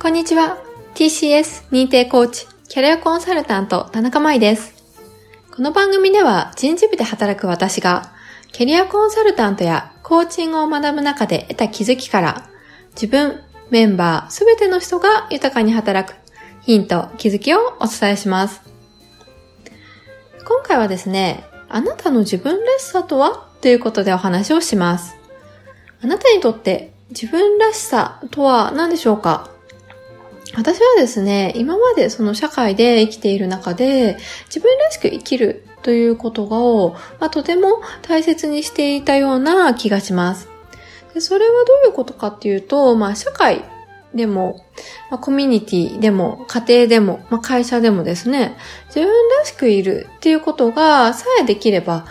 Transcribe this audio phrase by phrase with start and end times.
[0.00, 0.62] こんにちは。
[0.94, 4.72] TCS 認定コーチ、キャリアコンサルタント、田中舞です。
[5.50, 8.12] この番組では人事部で働く私が、
[8.52, 12.48] キャリアコンサルタントやコーチングを学ぶ中で得た気づきから、
[12.92, 16.14] 自分、メンバー、すべての人が豊かに働く
[16.60, 18.62] ヒント、気づきをお伝えします。
[20.44, 23.48] 今回はですね、あなたの自分らしさとは？
[23.60, 25.16] ということでお話をします。
[26.00, 29.50] あなたにとって自分らしさとは何でしょうか？
[30.58, 34.16] 私はですね、今までその社会で生きている中で、
[34.46, 40.48] 自分らしく生きるということを、まあ、とても大切にしていたような気がします。
[41.14, 43.62] でそれはどういうことかっていうと、まあ、社会
[44.12, 44.66] でも、
[45.12, 48.56] まあ、コミュニティでも、家庭でも、まあ、会社でもですね、
[48.88, 52.04] 自分らしくいるっていうことがさえできれば、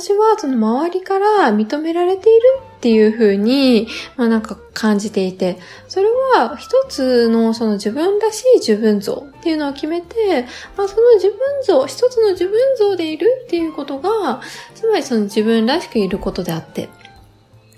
[0.00, 2.40] 私はその周りから認められている
[2.78, 14.42] っていうふうに、まあなんか感じていて、それは一つのその自分らしい自分像っていうのを決めて、まあその自分像、一つの自分像でいるっていうことが、
[14.74, 16.88] つまりその自分らしくいることであって、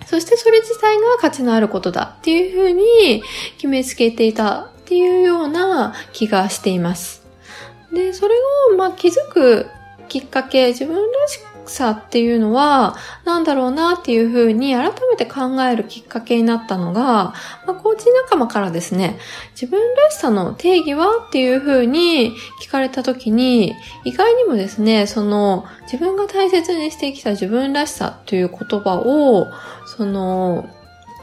[0.07, 3.23] そしてそれ自体が価値のあることだっていうふうに
[3.57, 7.27] 決めつけていたっていうような気がしています。
[7.93, 8.37] で、それ
[8.73, 9.67] をまあ気づく
[10.09, 17.35] きっかけ、自分らしさっていうのは、何だろうなっていうふうに改めて考えるきっかけになったのが、
[17.67, 19.19] まあ、コーチ仲間からですね、
[19.53, 29.49] 自分らしさの定義はっていうふうに聞かれた時に、意外にもですね、その自分が大切にしてきた自分らしさという言葉を、
[29.97, 30.69] その、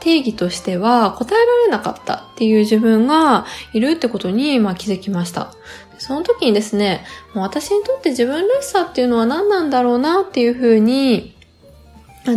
[0.00, 5.54] 定義としては答えられなかったっていう自分がいるってことに、まあ、気づきました。
[5.98, 11.34] その時にですね、もう私にとって自分らしさっていうのは何なんだろうなっていうふうに、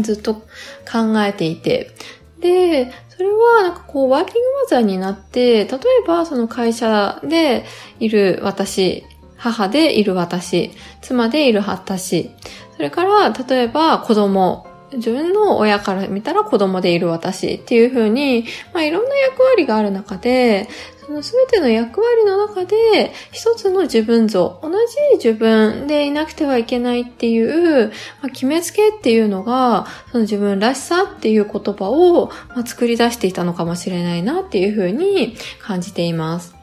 [0.01, 0.43] ずっと考
[1.23, 1.91] えていて。
[2.39, 5.67] で、それはなんかこうワーキングマザーになって、例え
[6.07, 7.65] ばその会社で
[7.99, 9.03] いる私、
[9.37, 10.71] 母でいる私、
[11.01, 12.31] 妻でいる私、
[12.75, 20.69] それから例えば子供自分の親から見たら子供でいる私っていう風に、まあいろんな役割がある中で、
[21.07, 24.75] その全ての役割の中で、一つの自分像、同じ
[25.25, 27.87] 自分でいなくてはいけないっていう、
[28.21, 36.56] まあ、決めつけっていうのが、その自分らしさっていう言葉を、まあ、作り出していたのかもしれないなっていう風に感じています。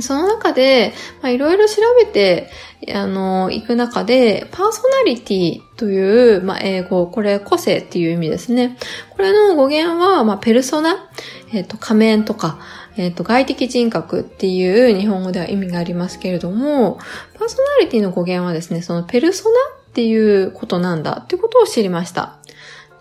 [0.00, 0.92] その中で、
[1.24, 2.50] いろいろ調べて、
[2.94, 8.78] あの、行く中で、パーソナリティという、まあ、英語、これ個性っていう意味ですね。
[9.10, 11.10] これの語源は、まあ、ペルソナ、
[11.52, 12.58] えっ、ー、と、仮面とか、
[12.96, 16.98] えっ、ー、と、外的人格っていう日本語では意味がありますけれども、
[17.38, 19.56] パーソナリティの語源はですね、そのペルソナ
[19.90, 22.39] っていうことなんだってことを知りました。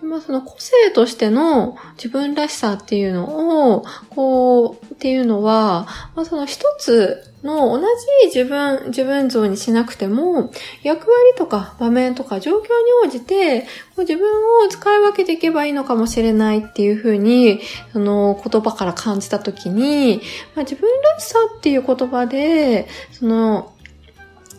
[0.10, 12.68] まあ、その個性としての自分らしさっていうのを、こう、っていうのは、まあ、その一つの同じ自分、自分像にしなくても、役割とか場面とか状況に
[13.06, 13.68] 応じて、こ
[13.98, 14.28] う自分
[14.66, 17.62] を使い分けていけばいいのかもしれないっていうふうに、
[17.94, 20.22] その言葉から感じたときに、
[20.56, 23.74] まあ、自分らしさっていう言葉で、その、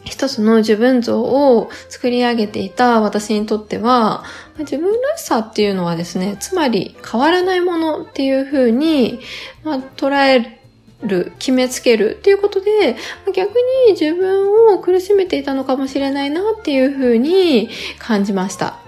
[0.04, 4.24] 一つの自分像を作り上げていた私にとっては、
[4.58, 9.20] 自分らしさっていうのはですね、つまり変わらないものっていうふうに、
[9.62, 10.58] まあ、捉え
[11.02, 12.96] る、決めつけるっていうことで、
[13.34, 13.54] 逆
[13.86, 17.68] に自分を苦しめていたのかもしれないなっていうふうに
[17.98, 18.78] 感じました。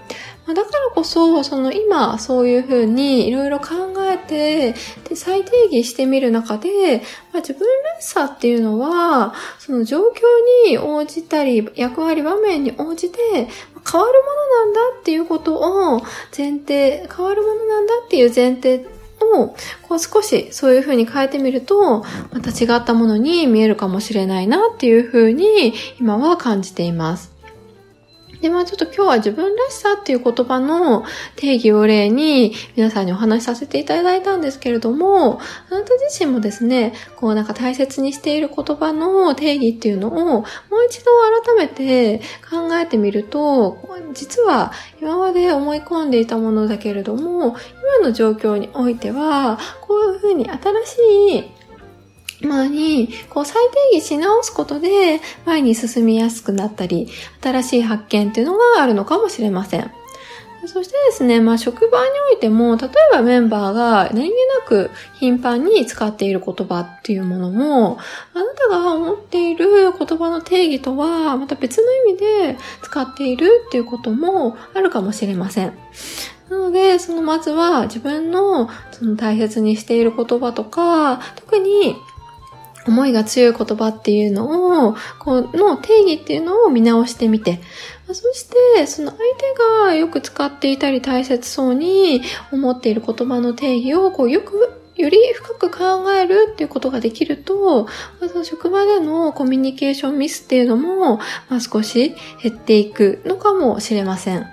[0.45, 4.73] だからこそ、その今、そういうふうにいろいろ考えて、
[5.07, 7.61] で、再定義してみる中で、まあ、自分
[7.95, 10.03] らしさっていうのは、その状況
[10.69, 13.17] に応じたり、役割場面に応じて、
[13.89, 16.01] 変わるものなんだっていうことを
[16.35, 18.85] 前提、変わるものなんだっていう前提
[19.21, 27.32] を、こう少しそういう風に変えてみると、また違ったものに見えるかもしれないなっていう風に今は感じています。
[28.43, 31.05] で、まあちょっと今日は自分らしさっていう言葉の
[31.37, 35.39] 定義を例に皆さんにお話しさせていただいたんですけれども、
[35.71, 40.45] あなた自身もですね、こうなんか大切にしている言葉の定義っていうのをもう
[40.89, 41.11] 一度
[41.45, 42.19] 改めて
[42.51, 43.77] 考えてみると、
[44.13, 47.55] 実は今まで思い込んでいたものだけれども、
[47.97, 51.62] 今の状況においては、こういうふうに新しい
[52.43, 53.55] 前に、こう再
[53.91, 57.07] 定義し直すことで前に進みやすくなったり、
[57.41, 59.91] 新しい発見っていうのがあるのかもしれません。
[60.65, 67.97] そしてですね、まあ職場においても、例えばメンバーが何気なく頻繁に使っている言葉っていうものも、
[68.33, 75.73] あなたが思っている言葉の定義とは、また別の意味で使っているっていうこともあるかもしれません。
[76.49, 81.95] なので、そのまずは自分のその大切にしている言葉とか、特に
[82.87, 87.61] 思いが強い言葉っていうのを、この定義っていうのを見直してみて、
[88.07, 88.43] そし
[88.75, 92.21] て、その相手がよく使っていたり大切そうに
[92.51, 97.87] 思っている言葉の定義を、こう、よく、より深く考えるっていうことができると、
[98.19, 101.17] その職場でのコミュニケーションミスっていうのも、
[101.49, 104.45] まあ、少し減っていくのかもしれません。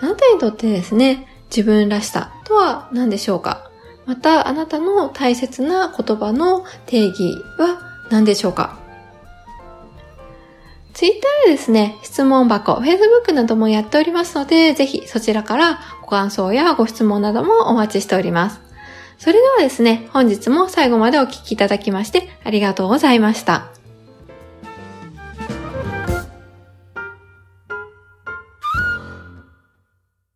[0.00, 3.71] あなたにとってですね、自分らしさとは何でしょうか？
[4.04, 7.78] また、あなたの大切な言葉の定義は
[8.10, 8.78] 何でしょうか？
[10.92, 18.60] ツイッターでですね、質問箱、Facebook などもやっておりますので、ぜひそちらからご感想やご質問などもお待ちしております。
[19.18, 23.70] それではですね、本日も最後までお聴きいただきましてありがとうございました。